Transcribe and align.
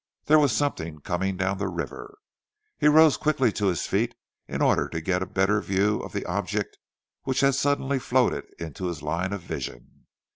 There 0.25 0.39
was 0.39 0.51
something 0.51 0.99
coming 1.01 1.37
down 1.37 1.59
the 1.59 1.67
river. 1.67 2.17
He 2.79 2.87
rose 2.87 3.17
quickly 3.17 3.51
to 3.51 3.67
his 3.67 3.85
feet 3.85 4.15
in 4.47 4.59
order 4.59 4.89
to 4.89 4.99
get 4.99 5.21
a 5.21 5.27
better 5.27 5.61
view 5.61 5.99
of 5.99 6.11
the 6.11 6.25
object 6.25 6.79
which 7.21 7.41
had 7.41 7.53
suddenly 7.53 7.99
floated 7.99 8.45
into 8.57 8.87
his 8.87 9.03
line 9.03 9.31
of 9.31 9.41
vision. 9.43 10.07